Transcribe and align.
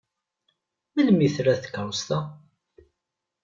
Melmi 0.93 1.29
trad 1.35 1.59
tkeṛṛust-a? 1.63 2.19